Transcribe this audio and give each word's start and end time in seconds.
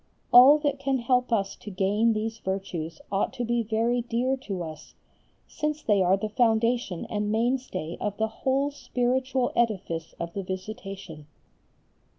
All 0.33 0.57
that 0.57 0.79
can 0.79 0.97
help 0.97 1.31
us 1.31 1.55
to 1.57 1.69
gain 1.69 2.13
these 2.13 2.39
virtues 2.39 3.01
ought 3.11 3.31
to 3.33 3.45
be 3.45 3.61
very 3.61 4.01
dear 4.01 4.35
to 4.37 4.63
us, 4.63 4.95
since 5.47 5.83
they 5.83 6.01
are 6.01 6.17
the 6.17 6.27
foundation 6.27 7.05
and 7.05 7.31
mainstay 7.31 7.97
of 8.01 8.17
the 8.17 8.27
whole 8.41 8.71
spiritual 8.71 9.51
edifice 9.55 10.13
of 10.19 10.33
the 10.33 10.41
Visitation. 10.41 11.27